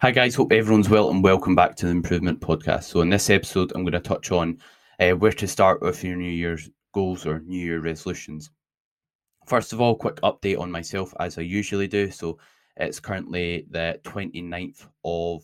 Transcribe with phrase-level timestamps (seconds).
[0.00, 0.36] Hi, guys.
[0.36, 2.84] Hope everyone's well and welcome back to the Improvement Podcast.
[2.84, 4.58] So, in this episode, I'm going to touch on
[5.00, 8.48] uh, where to start with your New Year's goals or New Year resolutions.
[9.48, 12.12] First of all, quick update on myself as I usually do.
[12.12, 12.38] So,
[12.76, 15.42] it's currently the 29th of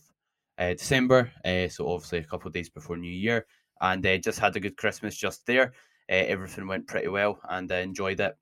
[0.56, 1.32] uh, December.
[1.44, 3.46] Uh, so, obviously, a couple of days before New Year.
[3.80, 5.72] And uh, just had a good Christmas just there.
[6.08, 8.36] Everything went pretty well and I enjoyed it.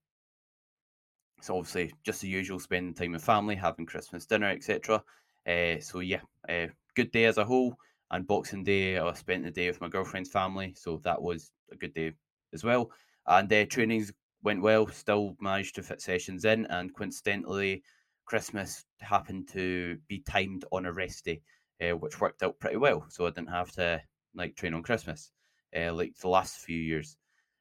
[1.40, 5.02] So, obviously, just the usual spending time with family, having Christmas dinner, etc.
[5.46, 7.76] Uh, so yeah, uh, good day as a whole.
[8.10, 11.76] And Boxing Day, I spent the day with my girlfriend's family, so that was a
[11.76, 12.12] good day
[12.52, 12.90] as well.
[13.26, 14.86] And uh, trainings went well.
[14.88, 17.82] Still managed to fit sessions in, and coincidentally,
[18.26, 21.40] Christmas happened to be timed on a rest day,
[21.80, 23.06] uh, which worked out pretty well.
[23.08, 24.02] So I didn't have to
[24.34, 25.30] like train on Christmas,
[25.74, 27.16] uh, like the last few years.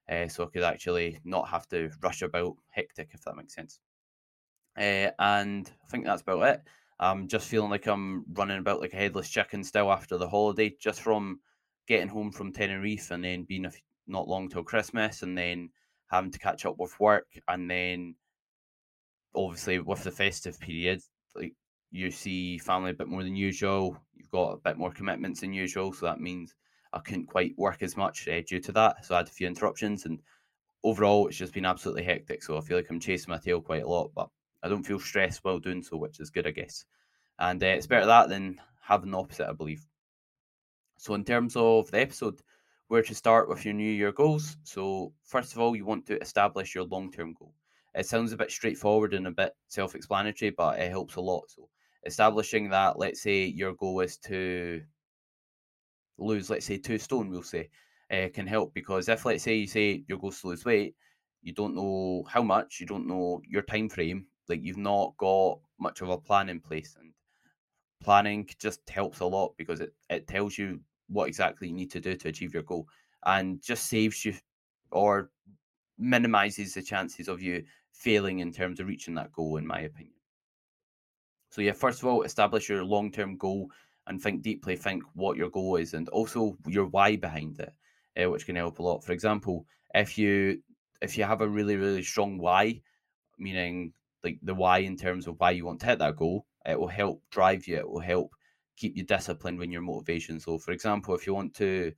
[0.10, 3.80] Uh, so I could actually not have to rush about hectic, if that makes sense.
[4.78, 6.62] Uh, and I think that's about it.
[7.02, 10.76] I'm just feeling like I'm running about like a headless chicken still after the holiday,
[10.80, 11.40] just from
[11.88, 13.66] getting home from Tenerife and then being
[14.08, 15.72] not long till Christmas and then
[16.08, 18.16] having to catch up with work and then
[19.36, 21.02] obviously with the festive period,
[21.36, 21.54] like
[21.92, 23.98] you see family a bit more than usual.
[24.16, 26.56] You've got a bit more commitments than usual, so that means
[26.94, 29.06] I couldn't quite work as much uh, due to that.
[29.06, 30.20] So I had a few interruptions, and
[30.84, 32.44] overall, it's just been absolutely hectic.
[32.44, 34.30] So I feel like I'm chasing my tail quite a lot, but
[34.64, 36.86] I don't feel stressed while doing so, which is good, I guess.
[37.40, 39.86] And uh, it's better that than having the opposite, I believe.
[40.98, 42.42] So, in terms of the episode,
[42.92, 44.58] where to start with your New Year goals.
[44.64, 47.54] So, first of all, you want to establish your long term goal.
[47.96, 51.50] It sounds a bit straightforward and a bit self explanatory, but it helps a lot.
[51.50, 51.70] So,
[52.06, 54.82] establishing that, let's say your goal is to
[56.18, 57.70] lose, let's say, two stone, we'll say,
[58.12, 60.94] uh, can help because if, let's say, you say your goal is to lose weight,
[61.42, 65.60] you don't know how much, you don't know your time frame, like you've not got
[65.80, 67.12] much of a plan in place and
[68.04, 72.00] planning just helps a lot because it, it tells you what exactly you need to
[72.00, 72.88] do to achieve your goal
[73.26, 74.34] and just saves you
[74.92, 75.30] or
[75.98, 80.16] minimizes the chances of you failing in terms of reaching that goal in my opinion.
[81.50, 83.70] So yeah first of all establish your long-term goal
[84.08, 87.74] and think deeply think what your goal is and also your why behind it
[88.22, 89.04] uh, which can help a lot.
[89.04, 90.62] For example if you
[91.02, 92.82] if you have a really really strong why
[93.38, 93.94] meaning
[94.24, 96.88] like the why in terms of why you want to hit that goal, it will
[96.88, 97.78] help drive you.
[97.78, 98.32] It will help
[98.78, 100.40] keep you disciplined when your motivation.
[100.40, 101.92] So, for example, if you want to,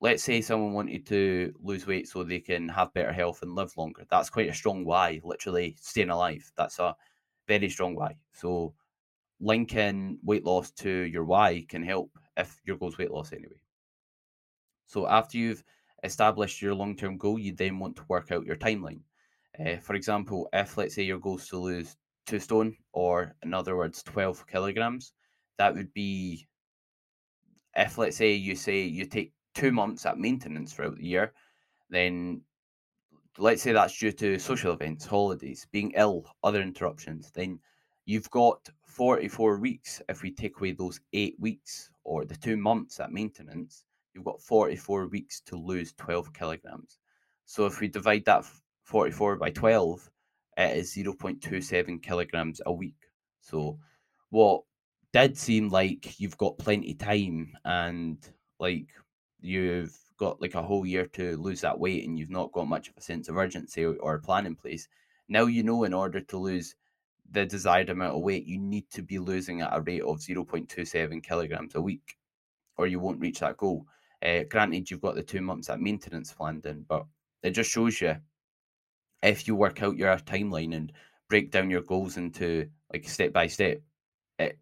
[0.00, 3.76] let's say someone wanted to lose weight so they can have better health and live
[3.76, 5.20] longer, that's quite a strong why.
[5.24, 6.50] Literally, staying alive.
[6.56, 6.96] That's a
[7.48, 8.18] very strong why.
[8.32, 8.74] So,
[9.40, 13.60] linking weight loss to your why can help if your goal is weight loss anyway.
[14.86, 15.62] So, after you've
[16.02, 19.00] established your long term goal, you then want to work out your timeline.
[19.58, 21.96] Uh, for example, if let's say your goal is to lose
[22.26, 25.12] two stone, or in other words, 12 kilograms,
[25.58, 26.46] that would be
[27.76, 31.32] if let's say you say you take two months at maintenance throughout the year,
[31.90, 32.40] then
[33.38, 37.58] let's say that's due to social events, holidays, being ill, other interruptions, then
[38.06, 40.00] you've got 44 weeks.
[40.08, 43.84] If we take away those eight weeks or the two months at maintenance,
[44.14, 46.98] you've got 44 weeks to lose 12 kilograms.
[47.44, 48.44] So if we divide that
[48.86, 50.10] 44 by 12,
[50.58, 53.10] it is 0.27 kilograms a week.
[53.40, 53.80] So,
[54.30, 54.62] what
[55.12, 58.18] did seem like you've got plenty of time and
[58.60, 58.86] like
[59.40, 62.88] you've got like a whole year to lose that weight and you've not got much
[62.88, 64.88] of a sense of urgency or a plan in place.
[65.28, 66.76] Now you know in order to lose
[67.28, 71.24] the desired amount of weight, you need to be losing at a rate of 0.27
[71.24, 72.16] kilograms a week,
[72.76, 73.84] or you won't reach that goal.
[74.24, 77.04] Uh, granted, you've got the two months at maintenance planned in, but
[77.42, 78.14] it just shows you
[79.22, 80.92] if you work out your timeline and
[81.28, 83.80] break down your goals into like step by step,
[84.38, 84.58] it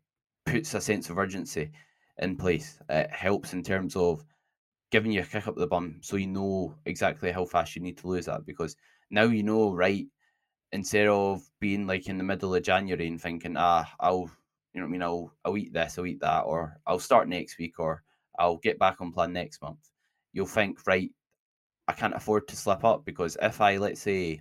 [0.46, 1.70] puts a sense of urgency
[2.18, 2.78] in place.
[2.88, 4.24] It helps in terms of
[4.90, 7.98] giving you a kick up the bum so you know exactly how fast you need
[7.98, 8.76] to lose that because
[9.10, 10.06] now you know, right?
[10.72, 14.30] Instead of being like in the middle of January and thinking, ah, I'll,
[14.72, 17.28] you know what I mean, I'll, I'll eat this, I'll eat that, or I'll start
[17.28, 18.02] next week, or
[18.38, 19.90] I'll get back on plan next month.
[20.32, 21.10] You'll think, right,
[21.86, 24.40] I can't afford to slip up because if I, let's say,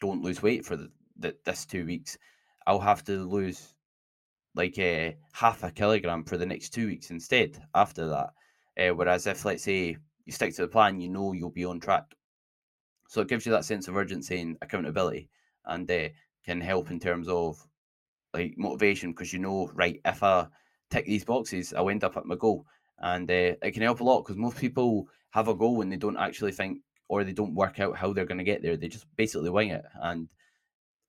[0.00, 2.16] don't lose weight for the, the this two weeks,
[2.66, 3.74] I'll have to lose
[4.54, 8.30] like uh, half a kilogram for the next two weeks instead after that.
[8.78, 11.80] Uh, whereas if let's say you stick to the plan, you know you'll be on
[11.80, 12.04] track.
[13.08, 15.28] So it gives you that sense of urgency and accountability,
[15.66, 16.08] and uh,
[16.44, 17.64] can help in terms of
[18.32, 20.46] like motivation because you know right if I
[20.90, 22.66] tick these boxes, I'll end up at my goal,
[22.98, 26.16] and it can help a lot because most people have a goal when they don't
[26.16, 26.78] actually think
[27.08, 28.76] or they don't work out how they're going to get there.
[28.76, 29.84] They just basically wing it.
[30.00, 30.28] And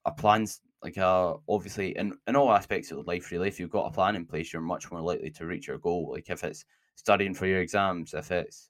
[0.05, 3.87] a plan's like uh obviously in, in all aspects of life really if you've got
[3.87, 6.63] a plan in place you're much more likely to reach your goal like if it's
[6.95, 8.69] studying for your exams if it's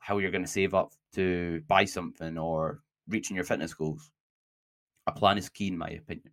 [0.00, 4.10] how you're going to save up to buy something or reaching your fitness goals
[5.06, 6.30] a plan is key in my opinion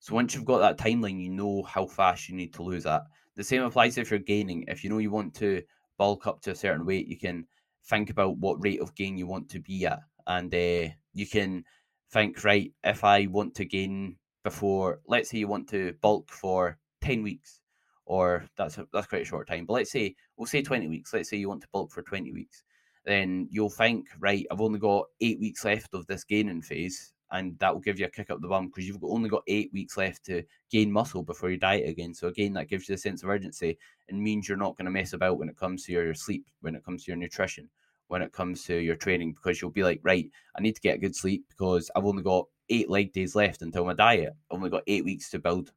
[0.00, 3.02] so once you've got that timeline you know how fast you need to lose that
[3.36, 5.62] the same applies if you're gaining if you know you want to
[5.96, 7.46] bulk up to a certain weight you can
[7.86, 11.64] think about what rate of gain you want to be at and uh, you can
[12.10, 16.78] think right if i want to gain before let's say you want to bulk for
[17.02, 17.60] 10 weeks
[18.06, 21.12] or that's a, that's quite a short time but let's say we'll say 20 weeks
[21.14, 22.64] let's say you want to bulk for 20 weeks
[23.04, 27.58] then you'll think right i've only got eight weeks left of this gaining phase and
[27.58, 29.96] that will give you a kick up the bum because you've only got eight weeks
[29.96, 32.12] left to gain muscle before you diet again.
[32.12, 33.78] So again, that gives you a sense of urgency
[34.08, 36.74] and means you're not going to mess about when it comes to your sleep, when
[36.74, 37.68] it comes to your nutrition,
[38.08, 40.96] when it comes to your training, because you'll be like, right, I need to get
[40.96, 44.32] a good sleep because I've only got eight leg days left until my diet.
[44.50, 45.72] I've only got eight weeks to build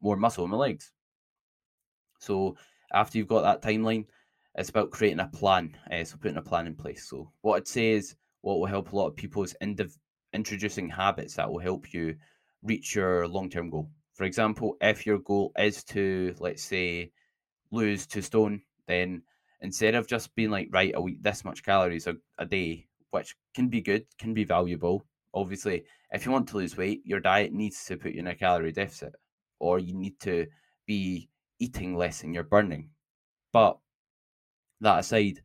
[0.00, 0.92] more muscle in my legs.
[2.20, 2.56] So
[2.92, 4.06] after you've got that timeline,
[4.56, 5.76] it's about creating a plan.
[5.90, 7.08] Uh, so putting a plan in place.
[7.08, 9.96] So what I'd say is what will help a lot of people is indiv-
[10.32, 12.16] introducing habits that will help you
[12.62, 13.90] reach your long-term goal.
[14.14, 17.12] For example, if your goal is to, let's say,
[17.70, 19.22] lose two stone, then
[19.60, 23.36] instead of just being like, right, I'll eat this much calories a, a day, which
[23.54, 25.04] can be good, can be valuable,
[25.34, 28.34] obviously, if you want to lose weight, your diet needs to put you in a
[28.34, 29.14] calorie deficit,
[29.58, 30.46] or you need to
[30.86, 31.28] be
[31.58, 32.90] eating less than you're burning.
[33.52, 33.78] But
[34.80, 35.42] that aside,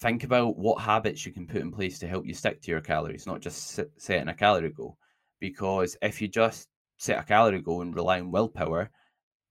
[0.00, 2.80] think about what habits you can put in place to help you stick to your
[2.80, 4.96] calories, not just setting a calorie goal.
[5.40, 8.90] Because if you just set a calorie goal and rely on willpower,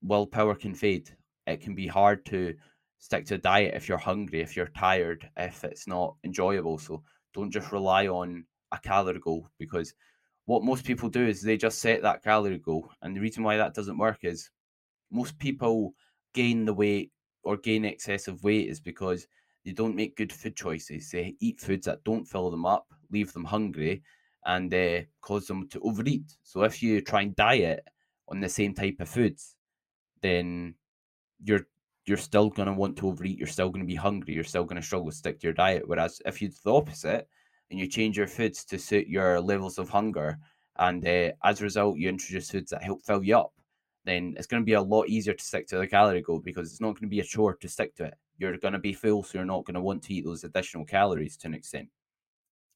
[0.01, 1.09] willpower can fade.
[1.47, 2.55] It can be hard to
[2.97, 6.77] stick to a diet if you're hungry, if you're tired, if it's not enjoyable.
[6.77, 7.03] So
[7.33, 9.93] don't just rely on a calorie goal because
[10.45, 12.89] what most people do is they just set that calorie goal.
[13.01, 14.49] And the reason why that doesn't work is
[15.11, 15.93] most people
[16.33, 17.11] gain the weight
[17.43, 19.27] or gain excessive weight is because
[19.65, 21.11] they don't make good food choices.
[21.11, 24.03] They eat foods that don't fill them up, leave them hungry,
[24.45, 26.35] and uh, cause them to overeat.
[26.43, 27.85] So if you try and diet
[28.29, 29.55] on the same type of foods,
[30.21, 30.75] then
[31.43, 31.67] you're
[32.05, 33.37] you're still going to want to overeat.
[33.37, 34.33] You're still going to be hungry.
[34.33, 35.83] You're still going to struggle to stick to your diet.
[35.85, 37.27] Whereas if you do the opposite,
[37.69, 40.37] and you change your foods to suit your levels of hunger,
[40.77, 43.53] and uh, as a result, you introduce foods that help fill you up,
[44.05, 46.71] then it's going to be a lot easier to stick to the calorie goal because
[46.71, 48.15] it's not going to be a chore to stick to it.
[48.39, 50.85] You're going to be full, so you're not going to want to eat those additional
[50.85, 51.89] calories to an extent.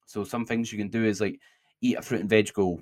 [0.06, 1.40] So some things you can do is like
[1.82, 2.82] eat a fruit and veg goal,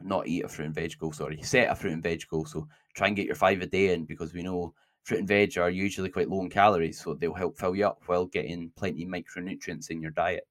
[0.00, 1.12] not eat a fruit and veg goal.
[1.12, 2.44] Sorry, set a fruit and veg goal.
[2.44, 5.56] So try and get your five a day in because we know fruit and veg
[5.58, 9.04] are usually quite low in calories, so they'll help fill you up while getting plenty
[9.04, 10.46] of micronutrients in your diet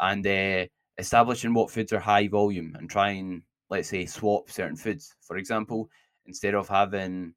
[0.00, 0.66] and uh,
[0.96, 5.14] establishing what foods are high volume and try and let's say swap certain foods.
[5.20, 5.88] For example,
[6.26, 7.34] instead of having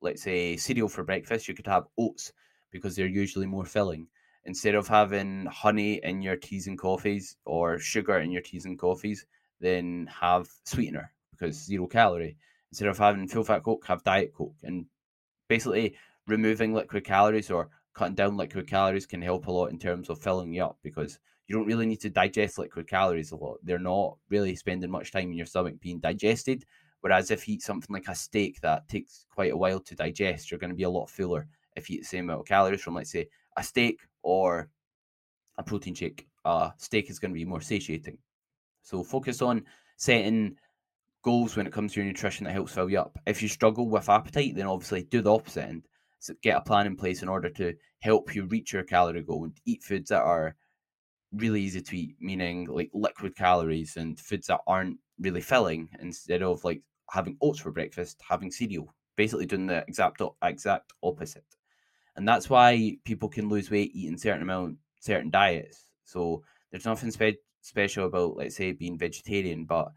[0.00, 2.32] let's say cereal for breakfast, you could have oats
[2.70, 4.06] because they're usually more filling.
[4.44, 8.78] Instead of having honey in your teas and coffees or sugar in your teas and
[8.78, 9.26] coffees,
[9.60, 12.36] then have sweetener because zero calorie.
[12.70, 14.56] Instead of having full fat Coke, have Diet Coke.
[14.62, 14.86] And
[15.48, 15.96] basically
[16.26, 20.20] removing liquid calories or cutting down liquid calories can help a lot in terms of
[20.20, 23.58] filling you up because you don't really need to digest liquid calories a lot.
[23.62, 26.64] They're not really spending much time in your stomach being digested.
[27.00, 30.50] Whereas if you eat something like a steak that takes quite a while to digest,
[30.50, 32.82] you're going to be a lot fuller if you eat the same amount of calories
[32.82, 34.68] from, let's say, a steak or
[35.58, 36.26] a protein shake.
[36.44, 38.18] A steak is going to be more satiating.
[38.82, 39.64] So focus on
[39.96, 40.56] setting
[41.22, 43.18] goals when it comes to your nutrition that helps fill you up.
[43.26, 45.82] If you struggle with appetite, then obviously do the opposite and
[46.42, 49.58] get a plan in place in order to help you reach your calorie goal and
[49.64, 50.54] eat foods that are
[51.32, 56.42] really easy to eat, meaning like liquid calories and foods that aren't really filling instead
[56.42, 61.44] of like having oats for breakfast, having cereal, basically doing the exact exact opposite.
[62.16, 65.88] And that's why people can lose weight eating certain amount certain diets.
[66.04, 69.92] So there's nothing spe- special about let's say being vegetarian, but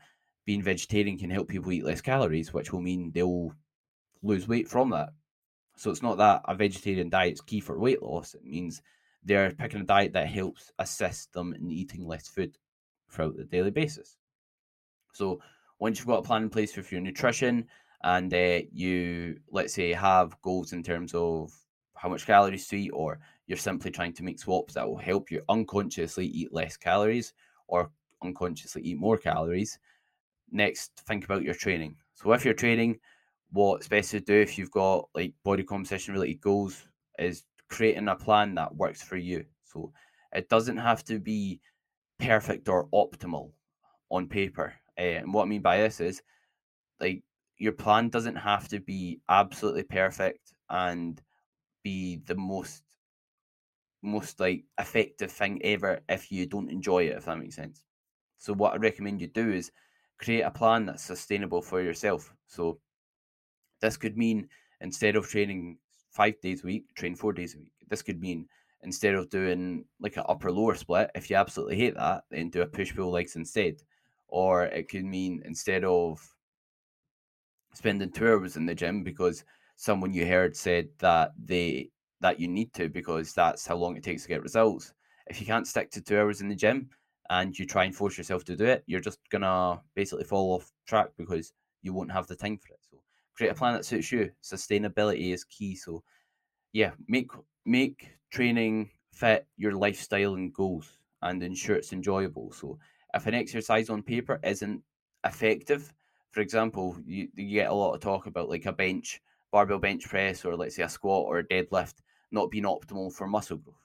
[0.46, 3.54] being vegetarian can help people eat less calories, which will mean they'll
[4.22, 5.10] lose weight from that.
[5.76, 8.34] So it's not that a vegetarian diet is key for weight loss.
[8.36, 8.82] It means
[9.24, 12.58] they're picking a diet that helps assist them in eating less food
[13.10, 14.19] throughout the daily basis.
[15.14, 15.42] So
[15.80, 17.68] once you've got a plan in place for your nutrition
[18.04, 21.52] and uh, you, let's say, have goals in terms of
[21.96, 25.30] how much calories to eat, or you're simply trying to make swaps that will help
[25.32, 27.34] you unconsciously eat less calories
[27.68, 27.92] or
[28.24, 29.80] unconsciously eat more calories.
[30.52, 31.96] Next, think about your training.
[32.16, 33.00] So if you're training,
[33.52, 36.86] what's best to do if you've got like body composition related goals
[37.18, 39.46] is creating a plan that works for you.
[39.64, 39.92] So
[40.34, 41.60] it doesn't have to be
[42.20, 43.52] perfect or optimal
[44.10, 44.74] on paper.
[45.00, 46.22] Uh, and what I mean by this is
[47.00, 47.24] like
[47.58, 51.22] your plan doesn't have to be absolutely perfect and
[51.84, 52.84] be the most
[54.02, 57.84] most like effective thing ever if you don't enjoy it if that makes sense.
[58.38, 59.72] So what i recommend you do is
[60.18, 62.34] create a plan that's sustainable for yourself.
[62.48, 62.80] So
[63.82, 64.48] this could mean
[64.82, 65.78] instead of training
[66.12, 67.74] five days a week train four days a week.
[67.90, 68.48] This could mean
[68.84, 72.62] instead of doing like an upper lower split if you absolutely hate that then do
[72.62, 73.76] a push pull legs instead
[74.30, 76.20] or it could mean instead of
[77.74, 79.44] spending two hours in the gym because
[79.76, 81.90] someone you heard said that they
[82.22, 84.94] that you need to because that's how long it takes to get results.
[85.28, 86.90] If you can't stick to two hours in the gym
[87.30, 90.72] and you try and force yourself to do it, you're just gonna basically fall off
[90.86, 92.80] track because you won't have the time for it.
[92.92, 92.98] So
[93.36, 94.32] create a plan that suits you.
[94.44, 95.76] Sustainability is key.
[95.76, 96.04] So
[96.74, 97.32] yeah, make
[97.66, 102.52] make training fit your lifestyle and goals and ensure it's enjoyable.
[102.52, 102.80] So
[103.14, 104.82] if an exercise on paper isn't
[105.26, 105.94] effective,
[106.32, 110.08] for example, you, you get a lot of talk about like a bench, barbell bench
[110.08, 111.96] press, or let's say a squat or a deadlift
[112.32, 113.76] not being optimal for muscle growth,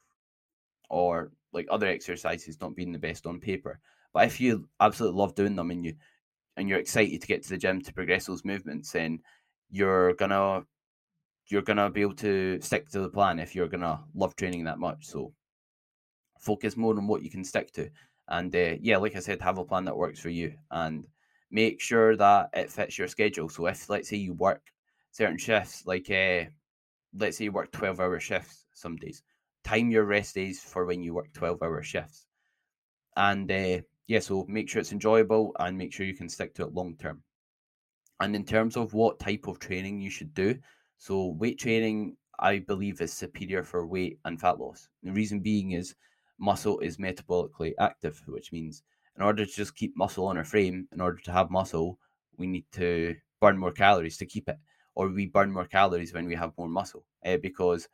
[0.90, 3.80] or like other exercises not being the best on paper.
[4.12, 5.94] But if you absolutely love doing them and you
[6.56, 9.20] and you're excited to get to the gym to progress those movements, then
[9.70, 10.64] you're gonna
[11.48, 14.78] you're gonna be able to stick to the plan if you're gonna love training that
[14.78, 15.06] much.
[15.06, 15.32] So
[16.38, 17.90] focus more on what you can stick to,
[18.28, 21.06] and uh, yeah, like I said, have a plan that works for you and
[21.50, 23.48] make sure that it fits your schedule.
[23.48, 24.62] So if let's say you work
[25.10, 26.44] certain shifts, like uh,
[27.16, 29.22] let's say you work twelve hour shifts some days,
[29.62, 32.26] time your rest days for when you work twelve hour shifts,
[33.16, 36.62] and uh, yeah, so make sure it's enjoyable and make sure you can stick to
[36.62, 37.22] it long term.
[38.20, 40.56] And in terms of what type of training you should do,
[40.98, 44.88] so weight training I believe is superior for weight and fat loss.
[45.02, 45.94] The reason being is
[46.44, 48.82] muscle is metabolically active, which means
[49.16, 51.98] in order to just keep muscle on our frame, in order to have muscle,
[52.36, 54.58] we need to burn more calories to keep it,
[54.94, 57.88] or we burn more calories when we have more muscle, uh, because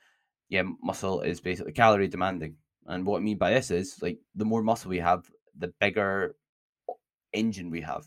[0.48, 2.56] yeah, muscle is basically calorie demanding.
[2.86, 6.34] And what I mean by this is like the more muscle we have, the bigger
[7.32, 8.04] engine we have.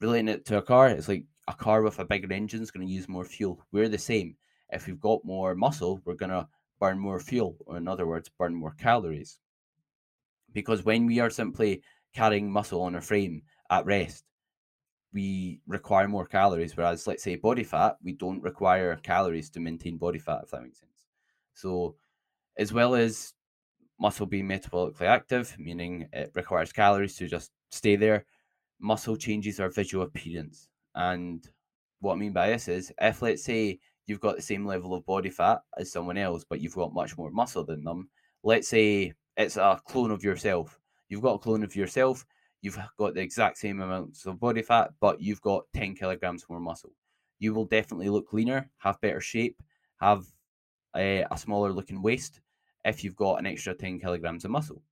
[0.00, 2.86] Relating it to a car, it's like a car with a bigger engine is going
[2.86, 3.60] to use more fuel.
[3.72, 4.36] We're the same.
[4.70, 8.28] If we've got more muscle, we're going to burn more fuel, or in other words,
[8.28, 9.38] burn more calories.
[10.52, 11.82] Because when we are simply
[12.14, 14.24] carrying muscle on our frame at rest,
[15.12, 16.76] we require more calories.
[16.76, 20.62] Whereas, let's say, body fat, we don't require calories to maintain body fat, if that
[20.62, 21.06] makes sense.
[21.54, 21.96] So,
[22.56, 23.34] as well as
[23.98, 28.24] muscle being metabolically active, meaning it requires calories to just stay there,
[28.80, 30.68] muscle changes our visual appearance.
[30.94, 31.46] And
[32.00, 35.06] what I mean by this is if, let's say, you've got the same level of
[35.06, 38.10] body fat as someone else, but you've got much more muscle than them,
[38.42, 42.26] let's say it's a clone of yourself You've got a clone of yourself.
[42.60, 46.60] You've got the exact same amounts of body fat, but you've got 10 kilograms more
[46.60, 46.92] muscle.
[47.38, 49.62] You will definitely look leaner, have better shape,
[50.00, 50.26] have
[50.96, 52.40] a, a smaller looking waist
[52.84, 54.82] if you've got an extra 10 kilograms of muscle.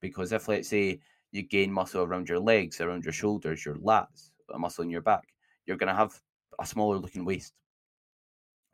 [0.00, 1.00] Because if, let's say,
[1.32, 5.02] you gain muscle around your legs, around your shoulders, your lats, a muscle in your
[5.02, 5.24] back,
[5.66, 6.18] you're going to have
[6.58, 7.52] a smaller looking waist.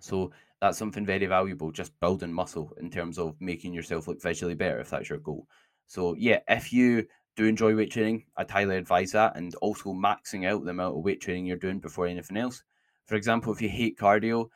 [0.01, 4.55] So that's something very valuable, just building muscle in terms of making yourself look visually
[4.55, 5.47] better if that's your goal.
[5.87, 10.47] So yeah, if you do enjoy weight training, I'd highly advise that, and also maxing
[10.47, 12.63] out the amount of weight training you're doing before anything else.
[13.05, 14.49] For example, if you hate cardio,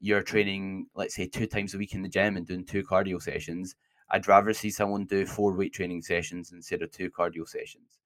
[0.00, 3.20] you're training, let's say, two times a week in the gym and doing two cardio
[3.22, 3.76] sessions.
[4.10, 7.98] I'd rather see someone do four weight training sessions instead of two cardio sessions.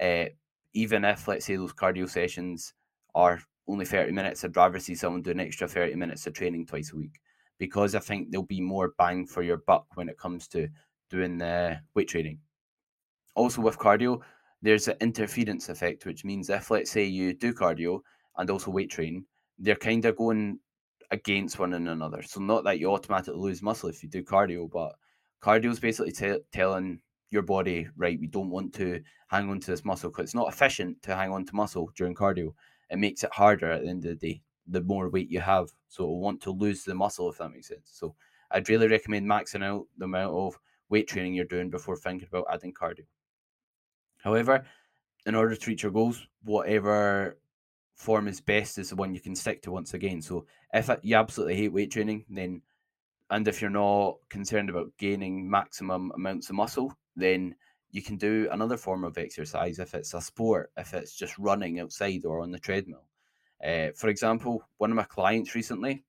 [0.00, 0.30] Uh,
[0.72, 2.74] even if, let's say, those cardio sessions
[3.14, 6.66] are only 30 minutes, I'd rather see someone do an extra 30 minutes of training
[6.66, 7.20] twice a week
[7.58, 10.68] because I think there'll be more bang for your buck when it comes to
[11.10, 12.38] doing the weight training.
[13.34, 14.20] Also, with cardio,
[14.62, 18.00] there's an interference effect, which means if, let's say, you do cardio
[18.36, 19.24] and also weight train,
[19.58, 20.58] they're kind of going
[21.10, 22.22] against one another.
[22.22, 24.94] So, not that you automatically lose muscle if you do cardio, but
[25.42, 29.70] cardio is basically t- telling your body, right, we don't want to hang on to
[29.70, 32.54] this muscle because it's not efficient to hang on to muscle during cardio.
[32.94, 35.68] It makes it harder at the end of the day, the more weight you have.
[35.88, 37.90] So, it'll want to lose the muscle, if that makes sense.
[37.92, 38.14] So,
[38.52, 40.58] I'd really recommend maxing out the amount of
[40.90, 43.04] weight training you're doing before thinking about adding cardio.
[44.18, 44.64] However,
[45.26, 47.36] in order to reach your goals, whatever
[47.96, 50.22] form is best is the one you can stick to once again.
[50.22, 52.62] So if you absolutely hate weight training, then
[53.30, 57.56] and if you're not concerned about gaining maximum amounts of muscle, then
[57.94, 61.78] you can do another form of exercise if it's a sport, if it's just running
[61.78, 63.04] outside or on the treadmill.
[63.64, 66.02] Uh, for example, one of my clients recently,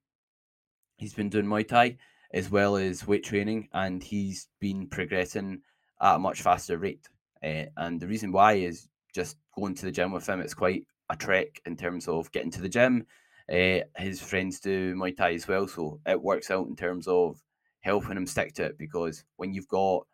[0.97, 1.97] he's been doing Muay Thai
[2.33, 5.61] as well as weight training, and he's been progressing
[6.01, 7.07] at a much faster rate.
[7.43, 10.41] Uh, and the reason why is just going to the gym with him.
[10.41, 13.05] It's quite a trek in terms of getting to the gym.
[13.47, 17.39] Uh, his friends do Muay Thai as well, so it works out in terms of
[17.81, 20.07] helping him stick to it because when you've got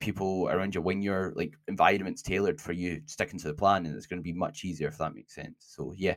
[0.00, 3.96] people around you, when your like environment's tailored for you sticking to the plan, and
[3.96, 5.56] it's going to be much easier if that makes sense.
[5.58, 6.14] So yeah,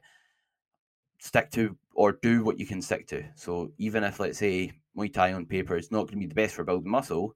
[1.20, 3.24] stick to or do what you can stick to.
[3.36, 6.36] So even if let's say Muay Thai on paper is not going to be the
[6.36, 7.36] best for building muscle,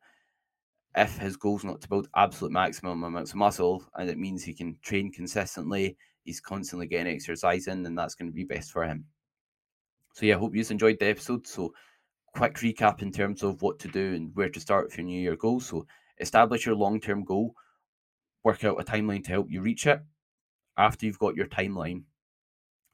[0.96, 4.54] if his goal's not to build absolute maximum amounts of muscle and it means he
[4.54, 8.84] can train consistently, he's constantly getting exercise in, then that's going to be best for
[8.84, 9.06] him.
[10.14, 11.46] So yeah, hope you enjoyed the episode.
[11.46, 11.74] So
[12.36, 15.22] quick recap in terms of what to do and where to start with your new
[15.22, 15.68] year goals.
[15.68, 15.86] So
[16.20, 17.56] establish your long-term goal,
[18.44, 20.02] work out a timeline to help you reach it.
[20.78, 22.04] After you've got your timeline,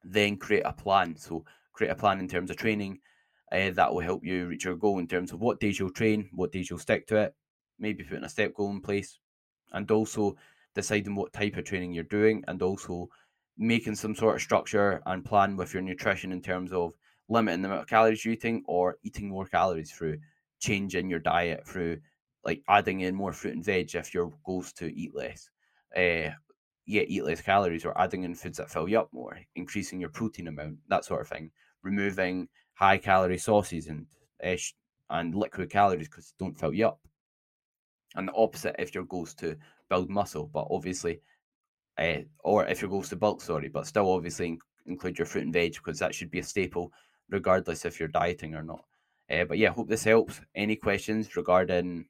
[0.04, 1.16] then create a plan.
[1.18, 3.00] So create a plan in terms of training
[3.52, 6.30] uh, that will help you reach your goal in terms of what days you'll train,
[6.34, 7.36] what days you'll stick to it,
[7.80, 9.20] maybe putting a step goal in place,
[9.74, 10.36] and also
[10.76, 13.10] deciding what type of training you're doing, and also
[13.58, 16.94] making some sort of structure and plan with your nutrition in terms of
[17.30, 20.18] limiting the amount of calories you're eating or eating more calories through
[20.60, 21.98] changing your diet through
[22.46, 25.50] like adding in more fruit and veg if your goal's to eat less.
[25.96, 26.32] Uh,
[26.86, 30.10] yeah, eat less calories or adding in foods that fill you up more, increasing your
[30.10, 31.52] protein amount, that sort of thing.
[31.82, 34.06] Removing high calorie sauces and
[34.44, 34.56] uh,
[35.10, 37.00] and liquid calories because they don't fill you up.
[38.16, 39.56] And the opposite if your goal's to
[39.90, 41.22] build muscle, but obviously,
[41.98, 45.54] uh, or if your goal's to bulk, sorry, but still obviously include your fruit and
[45.54, 46.92] veg because that should be a staple
[47.30, 48.84] regardless if you're dieting or not.
[49.32, 50.42] Uh, but yeah, hope this helps.
[50.56, 52.06] Any questions regarding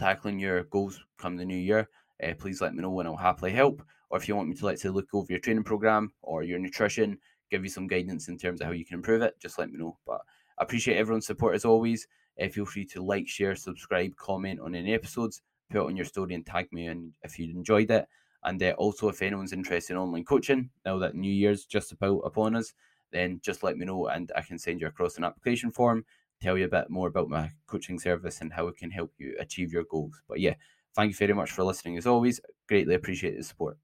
[0.00, 1.88] tackling your goals come the new year,
[2.22, 3.82] uh, please let me know and I'll happily help.
[4.10, 6.58] Or if you want me to let's say look over your training program or your
[6.58, 7.18] nutrition,
[7.50, 9.78] give you some guidance in terms of how you can improve it, just let me
[9.78, 9.98] know.
[10.06, 10.22] But
[10.58, 12.08] I appreciate everyone's support as always.
[12.40, 16.06] Uh, feel free to like, share, subscribe, comment on any episodes, put it on your
[16.06, 18.06] story and tag me and if you enjoyed it.
[18.42, 22.20] And uh, also, if anyone's interested in online coaching, now that New Year's just about
[22.24, 22.72] upon us,
[23.12, 26.04] then just let me know and I can send you across an application form,
[26.40, 29.36] tell you a bit more about my coaching service and how it can help you
[29.38, 30.22] achieve your goals.
[30.28, 30.54] But yeah,
[30.94, 32.40] thank you very much for listening as always.
[32.68, 33.78] Greatly appreciate the support.